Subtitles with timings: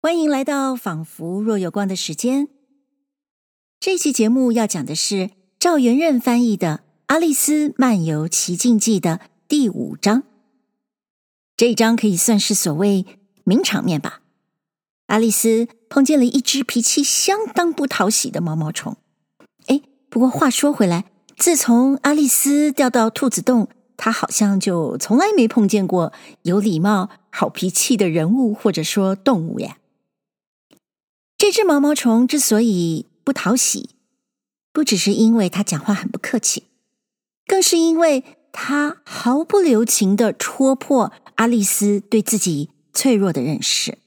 [0.00, 2.46] 欢迎来到仿佛若有光的时间。
[3.80, 10.22] 这期节目要讲的是赵元任翻译的《阿丽丝漫游奇境记》的第五章。
[11.56, 13.06] 这一章可以算是所谓
[13.42, 14.20] 名场面吧。
[15.08, 18.96] 阿丽丝碰见了一只脾气相当不讨喜的毛毛虫。
[19.66, 21.06] 哎，不过话说回来，
[21.36, 26.12] 自从阿丽丝掉到兔子洞，她好像就从来没碰见过
[26.42, 29.78] 有礼貌、好脾气的人物或者说动物呀。
[31.38, 33.90] 这只毛毛虫之所以不讨喜，
[34.72, 36.64] 不只是因为它讲话很不客气，
[37.46, 43.98] 更是因为它毫不留情的戳破阿丽丝对自己脆弱的认识。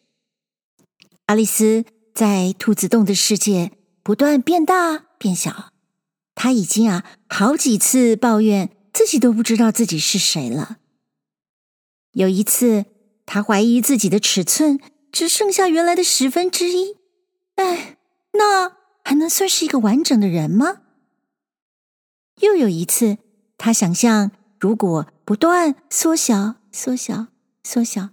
[1.27, 3.71] 阿丽丝在兔子洞的世界
[4.03, 5.71] 不断变大变小，
[6.35, 10.79] 她已经啊好几次抱怨自己都不知道自己是谁了。
[12.11, 12.83] 有一次，
[13.25, 14.77] 她怀疑自己的尺寸
[15.13, 16.97] 只剩下原来的十分之一。
[17.55, 17.97] 哎，
[18.33, 20.81] 那还能算是一个完整的人吗？
[22.39, 23.17] 又有一次，
[23.57, 27.27] 他想象如果不断缩小、缩小、
[27.63, 28.09] 缩小，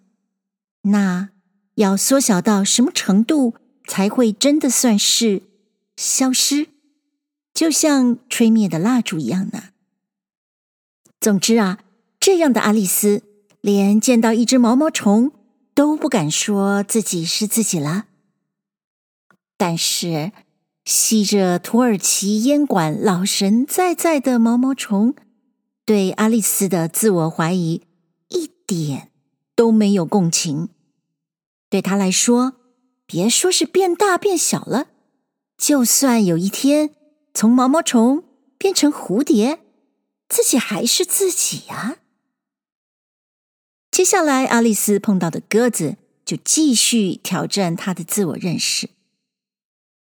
[0.82, 1.30] 那
[1.76, 3.54] 要缩小到什么程度
[3.86, 5.42] 才会真的算是
[5.96, 6.68] 消失？
[7.54, 9.70] 就像吹灭的蜡烛一样呢？
[11.20, 11.78] 总之啊，
[12.20, 13.22] 这样的阿丽丝，
[13.60, 15.32] 连见到一只毛毛虫
[15.74, 18.07] 都不敢说自己是自己了。
[19.58, 20.32] 但是，
[20.84, 25.14] 吸着土耳其烟管、老神在在的毛毛虫，
[25.84, 27.82] 对阿丽丝的自我怀疑
[28.28, 29.10] 一点
[29.56, 30.68] 都没有共情。
[31.68, 32.54] 对他来说，
[33.04, 34.86] 别说是变大变小了，
[35.58, 36.90] 就算有一天
[37.34, 38.22] 从毛毛虫
[38.56, 39.58] 变成蝴蝶，
[40.28, 41.98] 自己还是自己呀。
[43.90, 48.90] 接下来，阿丽丝碰到的鸽子就继续挑战她的自我认识。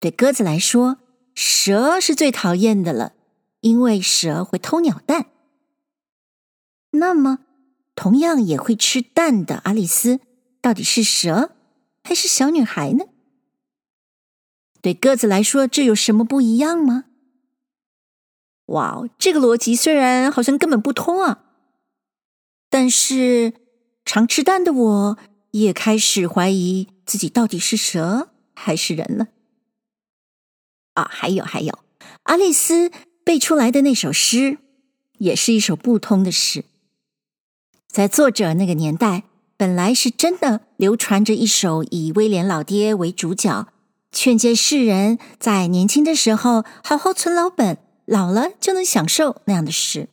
[0.04, 0.98] 对鸽子来说，
[1.34, 3.14] 蛇是最讨厌的了，
[3.62, 5.28] 因为蛇会偷鸟蛋。
[6.92, 7.40] 那么，
[7.96, 10.20] 同样也会吃蛋的阿丽丝，
[10.60, 11.52] 到底是蛇
[12.04, 13.06] 还是小女孩呢？
[14.82, 17.06] 对鸽子来说，这有什么不一样吗？
[18.66, 21.46] 哇，这个逻辑虽然好像根本不通啊，
[22.70, 23.54] 但是
[24.04, 25.18] 常吃蛋的我
[25.52, 29.30] 也开始怀疑自己到底是蛇还是人了。
[30.94, 31.80] 啊，还有还有，
[32.24, 32.92] 阿丽丝
[33.24, 34.58] 背出来的那首诗，
[35.18, 36.66] 也是一首不通的诗。
[37.88, 39.24] 在作者那个年代，
[39.58, 43.68] 本来是真的流传着一首以威廉老爹为主角，
[44.12, 50.10] 劝诫世人在年轻的时候好好存老本，老了就能享受那样的诗。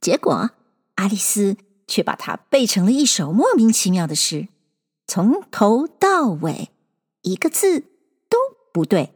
[0.00, 0.50] 结果，
[0.96, 1.56] 阿丽丝
[1.86, 4.48] 却把它背成了一首莫名其妙的诗，
[5.06, 6.70] 从头到尾
[7.22, 7.80] 一个字
[8.28, 8.38] 都
[8.72, 9.12] 不对。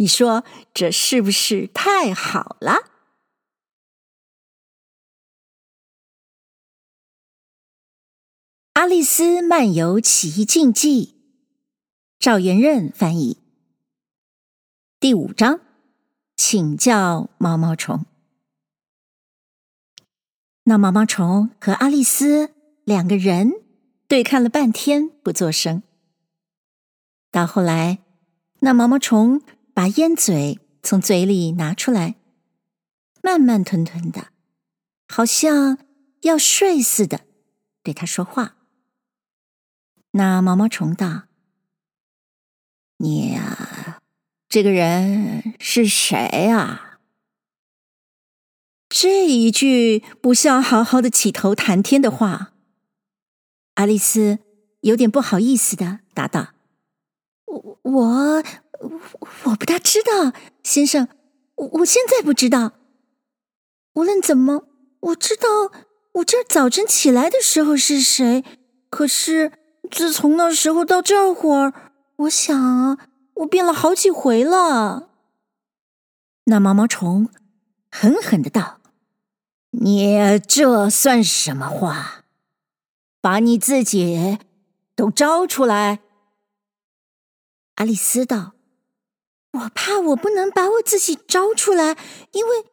[0.00, 2.72] 你说这是不是太好了？
[8.74, 11.06] 《阿丽丝漫游奇境记》，
[12.20, 13.38] 赵元任翻译。
[15.00, 15.60] 第五章，
[16.36, 18.06] 请教毛毛虫。
[20.62, 22.54] 那毛毛虫和阿丽丝
[22.84, 23.52] 两个人
[24.06, 25.82] 对看了半天，不作声。
[27.32, 27.98] 到后来，
[28.60, 29.42] 那毛毛虫。
[29.78, 32.16] 把烟嘴从嘴里拿出来，
[33.22, 34.32] 慢慢吞吞的，
[35.06, 35.78] 好像
[36.22, 37.20] 要睡似的，
[37.84, 38.56] 对他说话。
[40.10, 41.28] 那毛毛虫道
[42.98, 44.00] ：“你呀，
[44.48, 46.98] 这个人是谁啊？”
[48.90, 52.52] 这一句不像好好的起头谈天的话。
[53.74, 54.40] 阿丽丝
[54.80, 56.54] 有点不好意思的答道
[57.46, 58.44] ：“我我。”
[58.80, 59.00] 我
[59.44, 61.08] 我不大知道，先生，
[61.56, 62.72] 我我现在不知道。
[63.94, 64.68] 无论怎么，
[65.00, 65.48] 我知道
[66.12, 68.44] 我这早晨起来的时候是谁。
[68.90, 69.52] 可是
[69.90, 71.72] 自从那时候到这会儿，
[72.16, 72.98] 我想，
[73.34, 75.10] 我变了好几回了。
[76.44, 77.28] 那毛毛虫
[77.90, 78.80] 狠狠的道
[79.82, 82.24] ：“你这算什么话？
[83.20, 84.38] 把你自己
[84.94, 85.98] 都招出来。”
[87.76, 88.52] 阿丽丝道。
[89.58, 91.96] 我怕我不能把我自己招出来，
[92.32, 92.64] 因为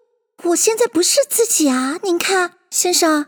[0.44, 1.98] 我现在不是自己啊！
[2.04, 3.28] 您看，先生，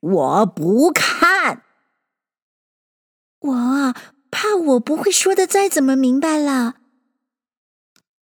[0.00, 1.64] 我不看。
[3.40, 3.94] 我，
[4.30, 6.76] 怕我不会说的再怎么明白了。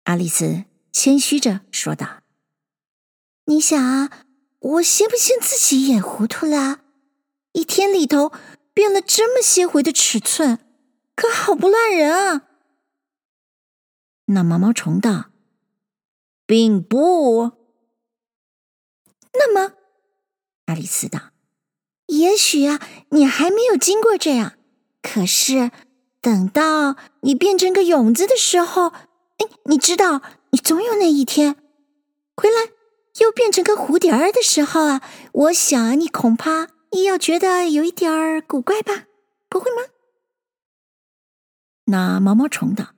[0.05, 2.23] 阿丽丝谦虚着说道
[3.47, 4.11] ：“你想啊，
[4.59, 6.81] 我信不信自己也糊涂了？
[7.53, 8.33] 一天里头
[8.73, 10.59] 变了这么些回的尺寸，
[11.15, 12.49] 可好不乱人啊！
[14.33, 15.27] 那毛毛虫道
[16.47, 17.53] ：“并不。”
[19.35, 19.75] 那么，
[20.67, 21.31] 爱丽丝道
[22.07, 22.81] ：“也许啊，
[23.11, 24.55] 你还没有经过这样。
[25.01, 25.71] 可是，
[26.21, 31.57] 等到你变成个蛹子的时候，哎，你知道，你总有那一天
[32.37, 32.73] 回来。”
[33.21, 35.03] 又变成个蝴蝶儿的时候啊，
[35.33, 39.05] 我想你恐怕也要觉得有一点儿古怪吧？
[39.51, 39.83] 不会吗？
[41.85, 42.95] 那毛毛虫道：“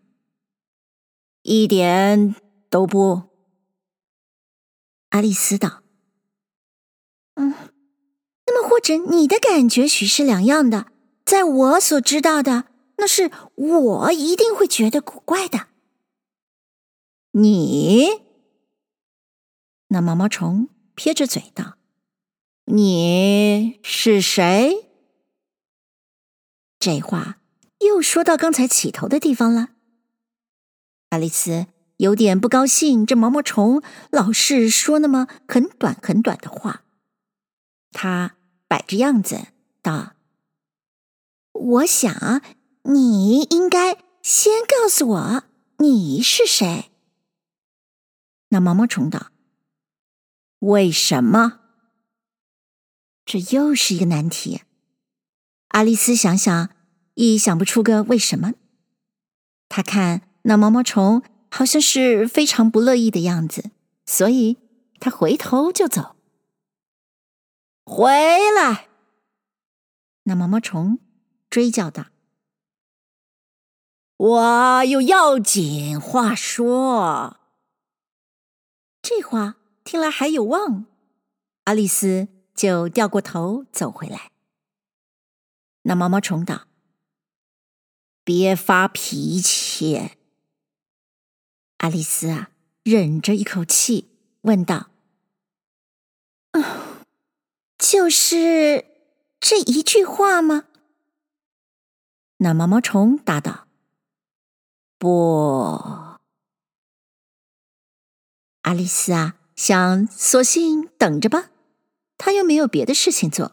[1.45, 2.35] 一点
[2.69, 3.23] 都不。”
[5.11, 5.85] 爱丽丝道
[7.37, 7.55] ：“嗯，
[8.47, 10.89] 那么或者你的感觉许是两样的，
[11.25, 12.65] 在我所知道的，
[12.97, 15.69] 那是我一定会觉得古怪的。
[17.31, 18.23] 你。”
[19.89, 21.77] 那毛毛虫撇着嘴道
[22.67, 24.91] ：“你是谁？”
[26.81, 27.39] 这话
[27.79, 29.74] 又说到刚才起头的地方了。
[31.15, 31.67] 爱丽丝
[31.99, 33.81] 有点不高兴，这毛毛虫
[34.11, 36.83] 老是说那么很短很短的话。
[37.93, 38.35] 他
[38.67, 39.47] 摆着样子
[39.81, 40.15] 道
[41.55, 42.43] ：“我想
[42.83, 45.45] 你应该先告诉我
[45.79, 46.91] 你是谁。”
[48.51, 49.31] 那毛毛虫道。
[50.59, 51.61] 为什么？
[53.25, 54.63] 这又是一个难题。
[55.69, 56.71] 爱丽丝想想，
[57.15, 58.55] 亦想不出个为什么。
[59.69, 63.71] 他看那毛毛虫好像是非常不乐意的样子，
[64.07, 64.57] 所以
[64.99, 66.17] 他回头就走。
[67.85, 68.11] 回
[68.51, 68.89] 来！
[70.23, 70.99] 那毛毛虫
[71.51, 72.07] 追叫道
[74.17, 77.41] ：“我有要紧话说。”
[79.03, 79.57] 这话。
[79.85, 80.87] 听来还有望，
[81.65, 84.31] 爱丽丝就掉过头走回来。
[85.83, 86.69] 那毛毛虫道
[88.25, 90.13] ：“别发脾气。”
[91.85, 92.49] 爱丽丝啊，
[92.83, 94.09] 忍着一口气
[94.41, 94.89] 问道：“，
[97.77, 98.87] 就是
[99.39, 100.65] 这一句话吗？”
[102.41, 103.67] 那毛毛虫答道
[104.97, 105.79] ：“不。”
[108.63, 109.37] 爱丽丝啊。
[109.55, 111.51] 想索性等着吧，
[112.17, 113.53] 他又没有别的事情做，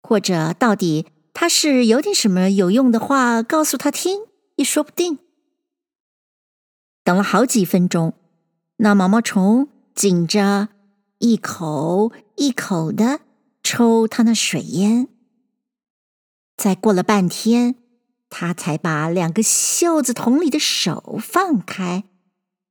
[0.00, 4.22] 或者到底他是有点什么有用的话告诉他听，
[4.56, 5.18] 也说不定。
[7.04, 8.14] 等了好几分钟，
[8.78, 10.70] 那毛毛虫紧着
[11.18, 13.20] 一口一口的
[13.62, 15.08] 抽他那水烟，
[16.56, 17.76] 再过了半天，
[18.28, 22.04] 他才把两个袖子筒里的手放开，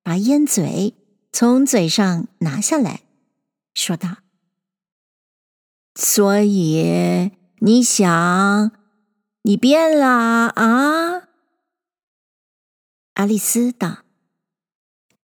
[0.03, 0.95] 把烟嘴。
[1.36, 3.01] 从嘴上拿下来，
[3.74, 4.18] 说道
[6.00, 8.71] ：“所以你想，
[9.41, 10.07] 你变了
[10.50, 11.29] 啊？”
[13.15, 14.02] 爱丽丝道：“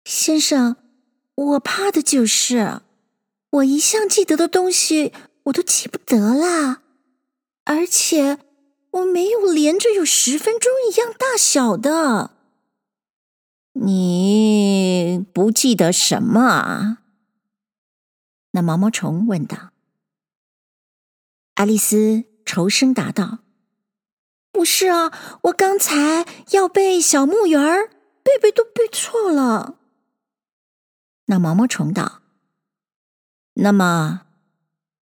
[0.09, 0.75] 先生，
[1.35, 2.81] 我怕的就是，
[3.51, 5.13] 我一向记得的东西，
[5.43, 6.81] 我都记不得了，
[7.65, 8.39] 而且
[8.89, 12.31] 我没有连着有十分钟一样大小的。”
[13.85, 17.03] 你不记得什么啊？
[18.53, 19.69] 那毛毛虫问道。
[21.53, 23.41] 爱丽丝愁声答道
[24.51, 27.89] ：“不是啊，我刚才要背小木鱼儿，
[28.23, 29.75] 背背都背错了。”
[31.29, 32.21] 那毛毛虫道
[33.55, 34.21] ：“那么，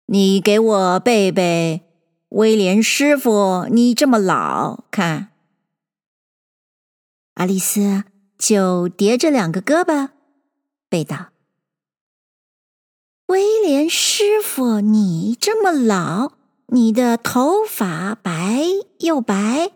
[0.07, 1.83] 你给我背背，
[2.31, 5.29] 威廉师傅，你这么老，看。”
[7.35, 8.05] 爱丽丝。
[8.37, 10.11] 就叠着两个胳膊，
[10.91, 11.29] 背道
[13.27, 16.33] ：“威廉师傅，你这么老，
[16.67, 18.65] 你的头发白
[18.99, 19.71] 又白；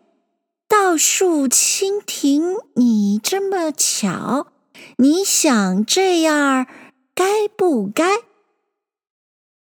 [0.66, 4.48] 倒数蜻蜓，你这么巧，
[4.96, 6.66] 你想这样
[7.14, 8.18] 该不该？”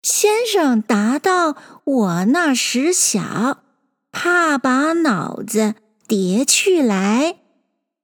[0.02, 3.64] 先生答道：“我那时小，
[4.12, 5.76] 怕把脑子
[6.08, 7.38] 叠去来。”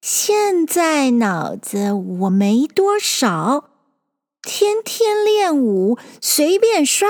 [0.02, 3.72] 现在脑子我没多少，
[4.44, 7.08] 天天练武，随便摔。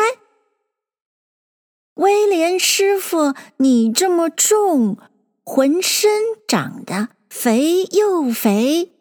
[1.96, 4.98] 威廉师傅，你这么重，
[5.44, 8.94] 浑身长得肥又肥，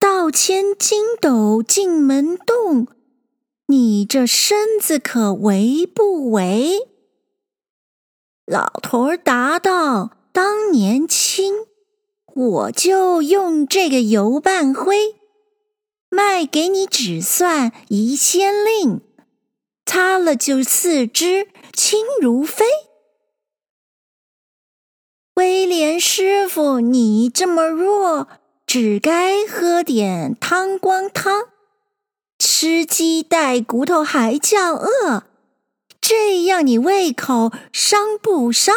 [0.00, 2.88] 倒牵金斗进门洞，
[3.66, 6.88] 你这身子可为不为？
[8.46, 11.66] 老头儿答道：当年轻。
[12.34, 15.16] 我就用这个油半灰，
[16.08, 19.02] 卖给你只算一仙令，
[19.84, 22.64] 擦了就四肢轻如飞。
[25.34, 28.28] 威廉师傅，你这么弱，
[28.72, 31.48] 只该喝点汤光汤，
[32.38, 35.24] 吃鸡带骨头还叫饿，
[36.00, 38.72] 这样你胃口伤不伤？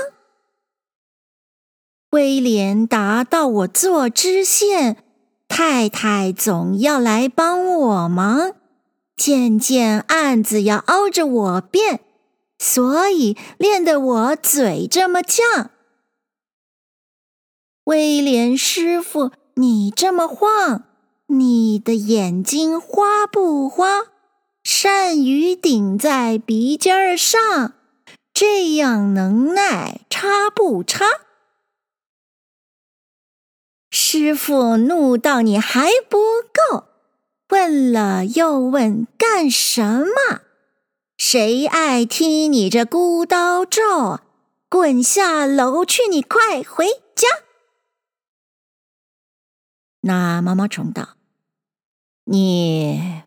[2.10, 4.98] 威廉达到我做知县，
[5.48, 8.56] 太太总要来帮我忙，
[9.16, 12.00] 件件案子要熬着我变，
[12.58, 15.68] 所以练得我嘴这么犟。
[17.84, 20.84] 威廉师傅，你这么晃，
[21.28, 24.08] 你的眼睛花不花？
[24.64, 27.74] 鳝鱼顶在鼻尖儿上，
[28.34, 31.06] 这样能耐差不差？
[33.92, 36.18] 师傅怒到你还不
[36.52, 36.86] 够，
[37.50, 40.42] 问了又问干什么？
[41.18, 44.20] 谁爱听你这孤刀咒？
[44.68, 46.08] 滚下楼去！
[46.08, 47.28] 你快回家。
[50.06, 51.18] 那毛毛虫道
[52.26, 53.24] ：“你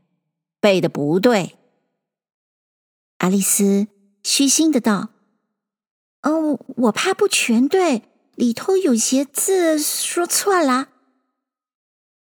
[0.60, 1.56] 背的不对。”
[3.18, 3.88] 爱丽丝
[4.22, 5.08] 虚心的道
[6.22, 8.02] ：“哦，我怕不全对。”
[8.36, 10.90] 里头有些字说错了。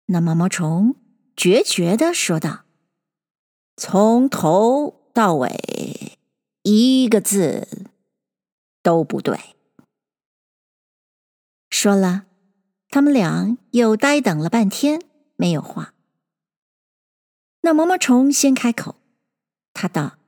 [0.08, 0.98] 那毛毛虫
[1.38, 2.66] 决绝的说道
[3.78, 6.20] ：“从头到尾
[6.64, 7.88] 一个字
[8.82, 9.56] 都不对。”
[11.72, 12.26] 说了，
[12.94, 15.02] 他们俩又呆等了半天，
[15.36, 15.96] 没有话。
[17.62, 18.98] 那毛毛虫先开口，
[19.74, 20.20] 他道：“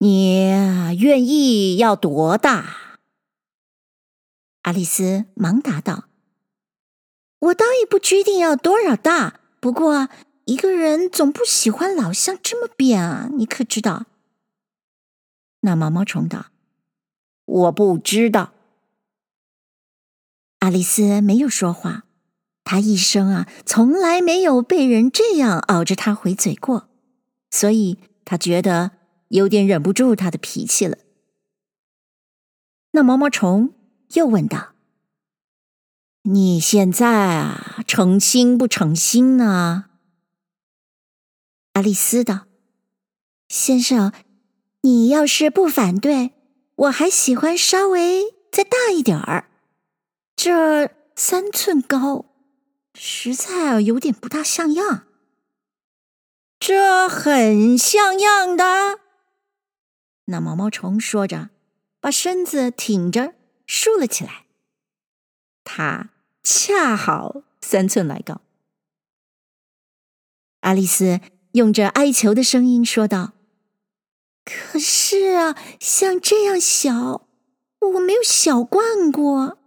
[0.00, 0.36] 你
[1.00, 2.98] 愿意要多大？”
[4.60, 6.10] 爱丽丝忙答道
[7.40, 10.10] ：“我倒也不拘定要多少大，不过
[10.44, 14.04] 一个人总不喜欢老像这么扁啊，你可知道？”
[15.60, 16.48] 那毛毛虫道
[17.46, 18.50] ：“我不知道。”
[20.64, 22.04] 爱丽丝没有说话，
[22.64, 26.88] 她一生啊，从来没有被人这样熬着她回嘴过，
[27.50, 28.92] 所以她觉得
[29.28, 30.96] 有点忍不住她的脾气了。
[32.92, 33.74] 那毛毛虫。
[34.14, 34.74] 又问道
[36.22, 39.86] ：“你现在啊，诚心不诚心呢？”
[41.72, 42.46] 爱丽丝道
[43.48, 44.12] ：“先生，
[44.82, 46.32] 你要是不反对，
[46.76, 49.50] 我还喜欢稍微再大一点儿。
[50.36, 52.26] 这三寸高，
[52.94, 55.06] 实在有点不大像样。
[56.58, 59.00] 这很像样的。”
[60.26, 61.50] 那毛毛虫说着，
[62.00, 63.34] 把身子挺着。
[63.66, 64.44] 竖了起来，
[65.64, 66.10] 它
[66.42, 68.42] 恰好三寸来高。
[70.60, 71.20] 爱丽丝
[71.52, 73.32] 用着哀求的声音说道
[74.44, 77.26] ：“可是啊，像这样小，
[77.80, 79.58] 我没有小惯过。”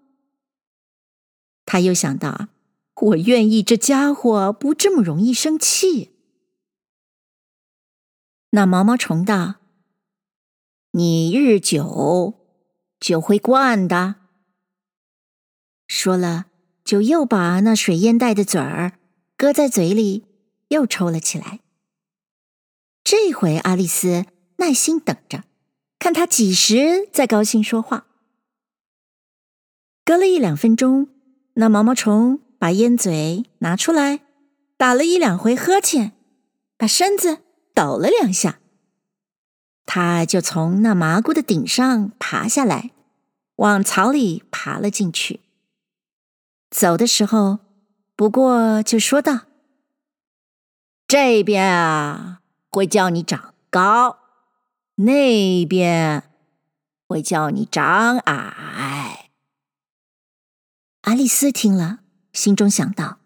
[1.68, 2.48] 他又想到
[3.00, 6.16] ：“我愿意这家伙不这么容易生气。”
[8.50, 9.58] 那毛毛虫道
[10.98, 12.34] ：“你日久。”
[13.00, 14.16] 就会惯的。
[15.88, 16.48] 说了，
[16.84, 18.98] 就又把那水烟袋的嘴儿
[19.36, 20.26] 搁在嘴里，
[20.70, 21.60] 又抽了起来。
[23.04, 25.44] 这回阿丽丝耐心等着，
[26.00, 28.08] 看他几时再高兴说话。
[30.04, 31.10] 隔了一两分钟，
[31.60, 34.20] 那毛毛虫把烟嘴拿出来，
[34.78, 36.12] 打了一两回呵欠，
[36.78, 37.40] 把身子
[37.74, 38.60] 抖了两下。
[39.84, 42.92] 他就从那麻姑的顶上爬下来，
[43.56, 45.40] 往草里爬了进去。
[46.70, 47.58] 走的时候，
[48.16, 49.46] 不过就说道
[51.08, 54.18] ：“这边啊，会叫你长高；
[54.96, 56.22] 那边
[57.08, 58.76] 会叫你长矮。”
[61.08, 62.00] 阿丽丝听了，
[62.34, 63.20] 心中想到：“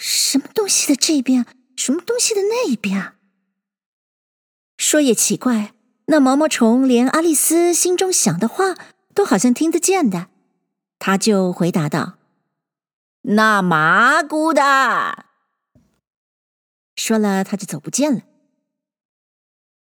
[0.00, 1.44] 什么东西的这边？
[1.76, 3.12] 什么东西的那边？”
[4.78, 5.74] 说也奇怪，
[6.06, 8.74] 那毛毛虫连阿丽丝心中想的话
[9.12, 10.28] 都好像听得见的，
[10.98, 12.16] 他就回答道
[13.36, 15.26] ：“那麻姑的。”
[16.96, 18.22] 说了，他就走不见了。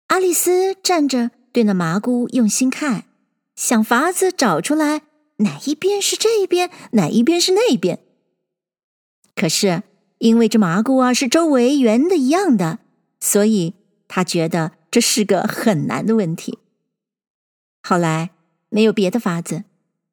[0.09, 3.05] 阿丽丝站着，对那麻姑用心看，
[3.55, 5.01] 想法子找出来
[5.43, 7.99] 哪一边是这一边，哪一边是那边。
[9.35, 9.83] 可是
[10.17, 12.79] 因为这麻姑啊是周围圆的一样的，
[13.19, 13.75] 所以。
[14.15, 16.59] 他觉得这是个很难的问题。
[17.81, 18.29] 后来
[18.69, 19.63] 没有别的法子，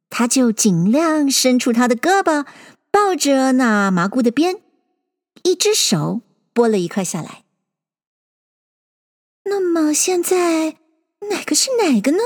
[0.09, 2.47] 他就尽量伸出他的胳膊，
[2.91, 4.63] 抱着那麻姑的边，
[5.43, 6.23] 一只手
[6.55, 7.45] 剥了一块下来。
[9.45, 10.79] 那么现在
[11.29, 12.19] 哪个是哪个呢？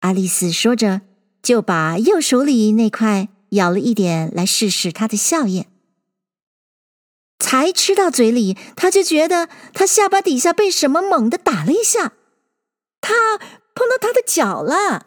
[0.00, 1.02] 爱丽丝说着，
[1.44, 5.66] 就把右手里那块咬了一点来试试它的笑靨。
[7.38, 12.14] 才吃到嘴里，他就觉得他下巴底下被什么猛地打了一下，
[13.02, 13.36] 他
[13.74, 15.06] 碰到他的脚了。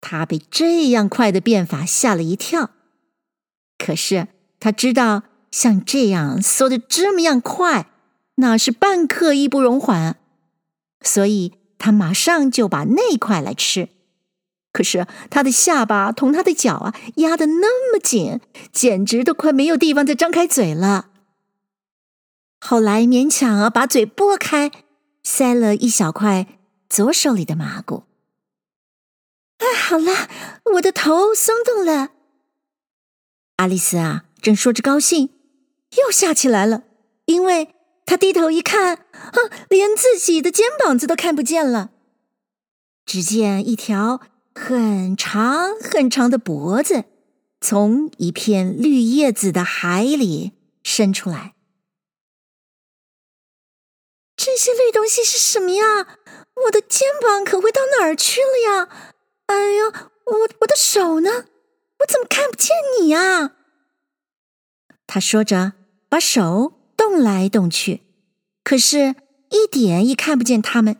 [0.00, 2.70] 他被这样快的变法吓了一跳，
[3.76, 4.28] 可是
[4.60, 7.90] 他知道像这样缩的这么样快，
[8.36, 10.16] 那是半刻亦不容缓，
[11.02, 13.88] 所以他马上就把那块来吃。
[14.78, 18.38] 可是他的下巴同他的脚啊压得那么紧，
[18.72, 21.08] 简直都快没有地方再张开嘴了。
[22.60, 24.70] 后来勉强啊把嘴拨开，
[25.24, 26.46] 塞了一小块
[26.88, 28.06] 左手里的麻糠。
[29.56, 30.28] 哎，好了，
[30.74, 32.10] 我的头松动了。
[33.56, 35.30] 阿丽丝啊，正说着高兴，
[35.96, 36.84] 又吓起来了，
[37.24, 37.74] 因为
[38.06, 41.90] 她低头一看，啊，连自己的肩膀子都看不见了。
[43.04, 44.20] 只见一条
[44.58, 47.04] 很长很长的脖子
[47.60, 51.54] 从一片绿叶子的海里伸出来。
[54.36, 55.84] 这些绿东西是什么呀？
[56.64, 58.88] 我的肩膀可会到哪儿去了呀？
[59.46, 61.30] 哎呀，我我的手呢？
[62.00, 63.52] 我怎么看不见你呀？
[65.06, 65.74] 他说着，
[66.08, 68.02] 把手动来动去，
[68.64, 69.14] 可是
[69.50, 70.96] 一点也看不见他们，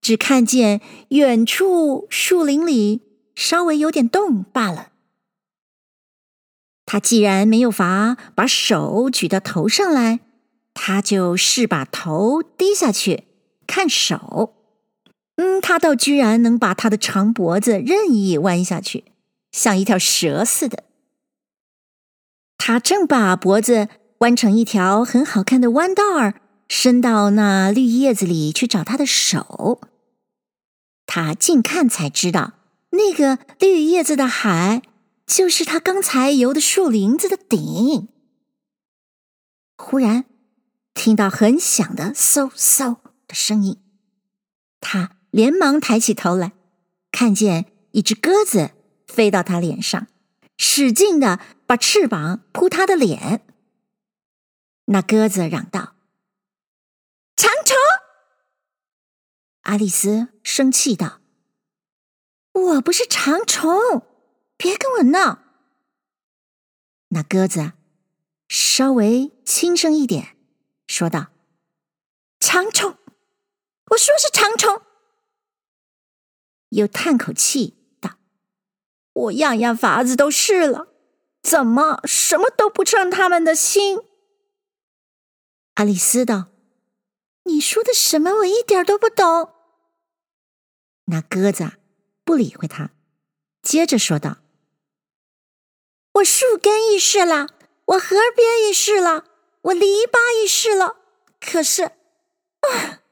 [0.00, 3.02] 只看见远处树林里
[3.34, 4.92] 稍微有点动罢了。
[6.86, 10.20] 他既然没有法把手举到头上来，
[10.72, 13.24] 他就试把头低下去
[13.66, 14.54] 看手。
[15.36, 19.04] 嗯，他倒居然能把他的长脖子任意弯下去，
[19.52, 20.84] 像一条蛇似的。
[22.56, 23.88] 他正把脖子
[24.18, 29.80] 弯成一条很好看的弯道儿，伸到那绿叶子里去找他的手。
[31.06, 32.52] 他近看才知道，
[32.90, 34.82] 那个绿叶子的海，
[35.26, 38.08] 就是他刚才游的树林子的顶。
[39.76, 40.24] 忽然
[40.94, 43.78] 听到很响的嗖嗖的声音，
[44.80, 45.12] 他。
[45.30, 46.52] 连忙抬起头来，
[47.12, 48.70] 看见一只鸽子
[49.06, 50.06] 飞到他脸上，
[50.56, 53.42] 使劲的把翅膀扑他的脸。
[54.86, 55.92] 那鸽子嚷道
[57.38, 57.76] ：“长虫！”
[59.62, 61.20] 阿丽丝生气道
[62.50, 64.02] ：“我不是长虫，
[64.56, 65.38] 别跟我闹。”
[67.10, 67.74] 那鸽子
[68.48, 70.36] 稍微轻声一点
[70.88, 71.28] 说道
[72.40, 72.98] ：“长虫，
[73.92, 74.82] 我说是长虫。”
[76.70, 78.18] 又叹口气道
[79.14, 80.88] ：“我样样法子都试了，
[81.40, 84.00] 怎么什么都不称他们的心？”
[85.74, 86.48] 阿丽丝道
[87.48, 88.30] ：“你说的什么？
[88.36, 89.52] 我一点都不懂。”
[91.10, 91.72] 那鸽子
[92.24, 92.90] 不理会他，
[93.62, 94.38] 接着说道
[96.14, 97.48] ：“我树根一试了，
[97.86, 99.24] 我河边一试了，
[99.62, 100.96] 我篱笆一试了，
[101.40, 103.02] 可是啊，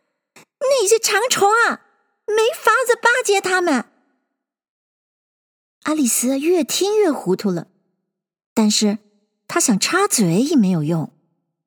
[0.61, 1.83] 那些长虫啊！”
[2.29, 3.85] 没法子巴结他们。
[5.85, 7.69] 阿丽丝越听越糊涂了，
[8.53, 8.99] 但是
[9.47, 11.13] 她想插嘴也没有用，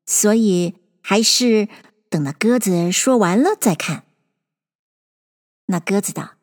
[0.06, 1.70] 所以还是
[2.10, 4.04] 等那鸽子说完了再看。
[5.68, 6.36] 那鸽子道：“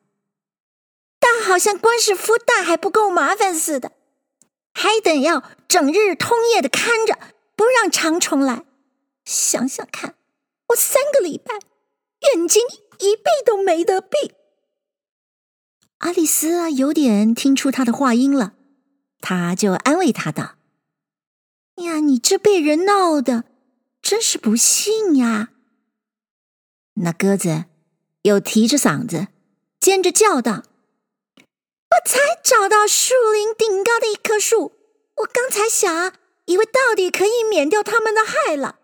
[1.19, 3.93] 但好像光是孵蛋还不够麻烦似的，
[4.73, 7.19] 还得要整日通夜的看着，
[7.55, 8.65] 不让长虫来。
[9.25, 10.15] 想想看，
[10.69, 11.55] 我三个礼拜
[12.33, 12.63] 眼睛。”
[12.99, 14.33] 一闭都没得闭。
[15.99, 18.55] 阿丽丝啊，有点听出他的话音了，
[19.21, 20.55] 他就安慰他道
[21.85, 23.45] ：“呀，你这被人闹的，
[24.01, 25.51] 真是不幸呀。”
[26.97, 27.65] 那鸽子
[28.23, 29.29] 又提着嗓子
[29.81, 30.63] 尖着叫道
[31.91, 34.73] ：“我才找到树林顶高的一棵树，
[35.17, 36.13] 我刚才想，
[36.47, 38.79] 以为到底可以免掉他们的害了，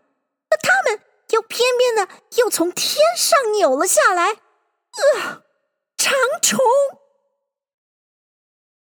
[0.51, 1.01] 那他们……”
[1.33, 5.43] 又偏偏的又从天上扭了下来，呃，
[5.97, 6.61] 长虫。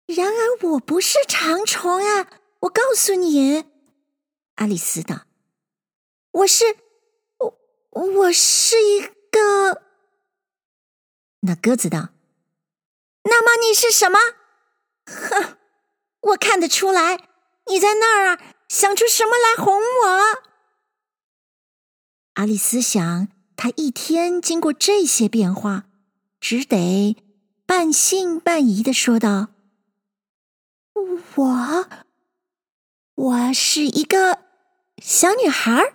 [0.08, 2.28] 然而我不是长虫啊！
[2.60, 3.64] 我告诉你，
[4.56, 5.28] 阿丽丝道
[6.44, 6.76] ：“我是
[7.96, 9.82] 我，是一个。”
[11.42, 12.10] 那鸽子道
[13.24, 14.20] ：“那么你是什么？”
[15.06, 15.58] 哼，
[16.22, 17.30] 我看得出来，
[17.68, 20.44] 你在那儿啊，想出什么来哄我？
[22.34, 25.86] 阿丽丝想，她一天经过这些变化，
[26.40, 27.24] 只得
[27.66, 29.50] 半信半疑的说道
[31.36, 31.90] ：“我，
[33.16, 34.40] 我是一个
[35.02, 35.94] 小女孩儿。”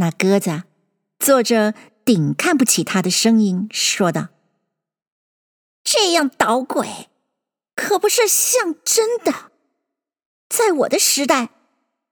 [0.00, 0.62] 那鸽子
[1.18, 1.74] 做着
[2.06, 4.28] 顶看不起她的声音说道
[5.84, 7.10] ：“这样捣鬼，
[7.76, 9.52] 可不是像真的。
[10.48, 11.50] 在我的时代，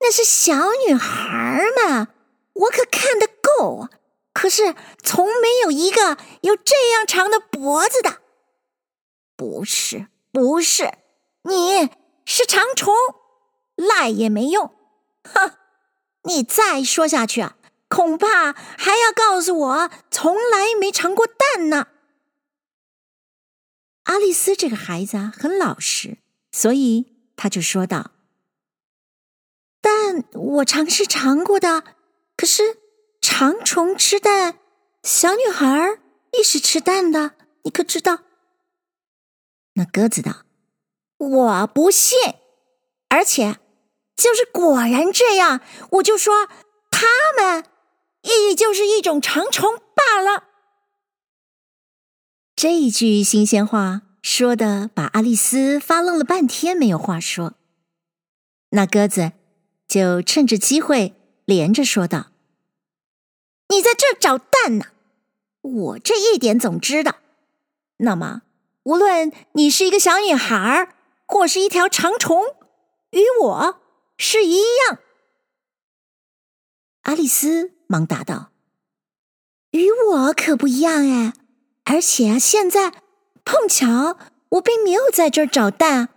[0.01, 0.55] 那是小
[0.87, 2.09] 女孩嘛，
[2.53, 3.89] 我可看得够。
[4.35, 8.21] 可是从没有一个有这样长的脖子的。
[9.35, 10.93] 不是，不是，
[11.45, 11.89] 你
[12.27, 12.95] 是长虫，
[13.77, 14.75] 赖也没用。
[15.25, 15.53] 哼，
[16.25, 17.57] 你再说下去啊，
[17.89, 21.89] 恐怕还要告诉我从来没尝过蛋呢。
[24.05, 26.19] 阿丽丝这个孩子啊，很老实，
[26.53, 28.13] 所以他就说道。
[29.81, 31.85] 但我尝试尝过的，
[32.37, 32.79] 可是
[33.21, 34.59] 长虫吃蛋，
[35.03, 35.99] 小女孩
[36.33, 38.21] 也是吃蛋的，你可知道？
[39.75, 40.45] 那鸽子道
[41.19, 42.19] ：“我不信，
[43.09, 43.59] 而且
[44.17, 45.61] 就是果然这样，
[45.93, 46.49] 我就说
[46.91, 47.65] 他们
[48.23, 50.45] 意义就是一种长虫罢了。”
[52.57, 57.55] 这一句新鲜话说的，把阿丽丝发愣了半天，没有话说。
[58.71, 59.33] 那鸽子。
[59.89, 61.15] 就趁着机会
[61.47, 62.31] 连着说道
[63.73, 64.89] ：“你在这找蛋呢，
[65.63, 67.21] 我这一点总知道。
[67.97, 68.43] 那么，
[68.83, 70.95] 无论你是一个小女孩，
[71.27, 72.55] 或是一条长虫，
[73.13, 73.81] 与我
[74.19, 74.99] 是一样。”
[77.05, 78.53] 阿丽丝忙答道
[79.73, 81.33] ：“与我可不一样哎，
[81.85, 83.03] 而且啊现在
[83.45, 84.17] 碰巧
[84.51, 86.11] 我并没有在这儿找蛋，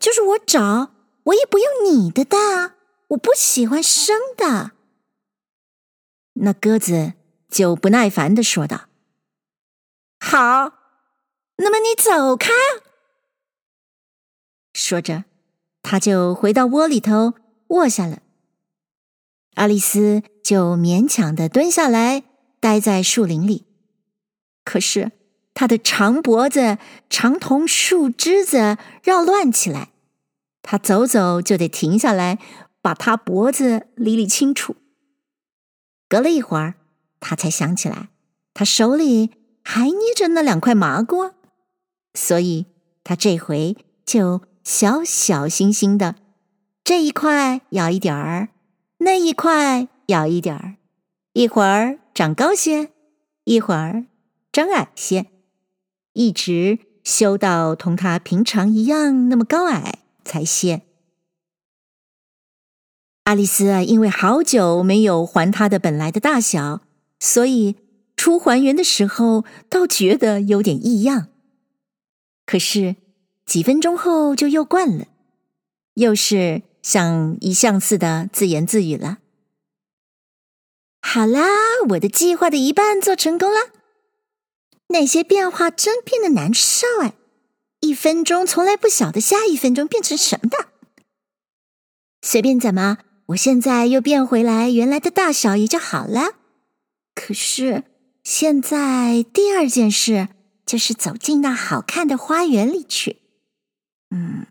[0.00, 2.76] 就是我找，我也不用你的蛋啊。”
[3.08, 4.72] 我不喜欢生的。
[6.34, 7.14] 那鸽子
[7.48, 8.88] 就不耐烦的说道
[10.20, 10.72] ：“好，
[11.56, 12.50] 那么你走开。”
[14.74, 15.24] 说着，
[15.82, 17.32] 他就回到窝里头
[17.68, 18.20] 卧下了。
[19.58, 22.22] 阿丽丝就勉强地蹲下来，
[22.60, 23.66] 待在树林里。
[24.64, 25.12] 可是
[25.52, 26.78] 她的长脖子
[27.10, 29.90] 长同树枝子绕乱起来，
[30.62, 32.38] 她走走就得停下来。
[32.80, 34.76] 把她脖子理理清楚。
[36.08, 36.76] 隔了一会儿，
[37.18, 38.08] 他才想起来，
[38.54, 41.34] 他手里还捏着那两块麻瓜，
[42.14, 42.66] 所以
[43.02, 46.14] 他这回就小小心心的，
[46.84, 48.50] 这一块咬一点儿，
[48.98, 50.76] 那一块咬一点儿，
[51.32, 52.90] 一会儿长高些，
[53.44, 54.06] 一会儿
[54.52, 55.26] 长矮些，
[56.14, 60.82] 一直修到同他平常一样那么高矮才歇。
[63.24, 66.80] 阿丽丝啊，因为好久没有还它的本来的大小，
[67.20, 67.76] 所以
[68.16, 71.28] 初还原的时候倒觉得有点异样。
[72.46, 72.96] 可是
[73.44, 75.06] 几分钟后就又惯了，
[75.94, 79.18] 又是像一向似的自言自语了
[81.02, 81.46] ：“好啦，
[81.90, 83.72] 我的计划的一半做成功了。
[84.86, 87.12] 那些变化真变得难受哎！
[87.80, 90.68] 一分钟从来不晓得下一分钟变成什么的，
[92.22, 92.96] 随便怎么。”
[93.28, 96.36] 我现在又变回来原来的大小也就好了。
[97.14, 97.84] 可是
[98.24, 100.28] 现在第二件事
[100.64, 103.18] 就是走进那好看的花园里去。
[104.08, 104.46] 嗯，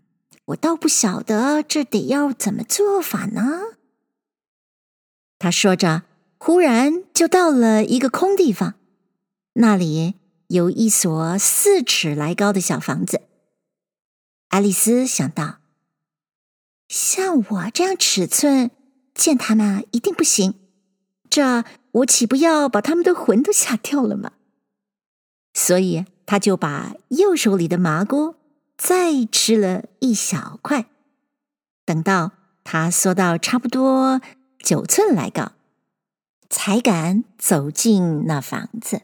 [0.48, 3.76] 我倒不晓得这得要怎么做法呢？
[5.38, 6.04] 他说着，
[6.38, 8.74] 忽然就到了一个空地方，
[9.54, 10.14] 那里
[10.46, 13.20] 有一所四尺来高的小房子。
[14.48, 15.58] 爱丽丝想到。
[16.88, 18.70] 像我这样尺寸，
[19.14, 20.54] 见他们一定不行。
[21.28, 24.32] 这我岂不要把他们的魂都吓掉了吗？
[25.52, 28.36] 所以他就把右手里的麻姑
[28.78, 30.86] 再吃了一小块。
[31.84, 32.32] 等到
[32.64, 34.22] 他缩到差不多
[34.60, 35.52] 九寸来高，
[36.48, 39.02] 才敢走进那房子。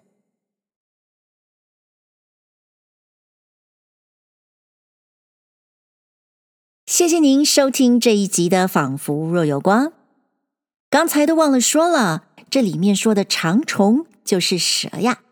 [6.87, 9.87] 谢谢您收听这一集的《仿佛若有光》。
[10.89, 15.23] 刚才都忘了说了，这里面说的长虫就是蛇呀。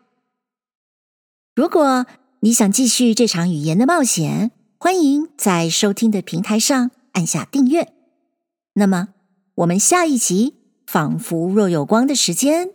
[1.55, 2.05] 如果
[2.43, 7.93] 你想继续这场语言的冒险，欢迎在收听的平台上按下订阅。
[8.73, 9.13] 那么，
[9.55, 10.55] 我们下一集
[10.91, 12.71] 《仿佛若有光》的时间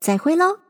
[0.00, 0.61] 再会喽。